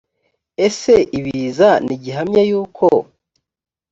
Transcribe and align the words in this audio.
ese 0.65 0.93
ibiza 1.17 1.69
ni 1.85 1.95
gihamya 2.03 2.41
y 2.49 2.53
uko 2.63 2.85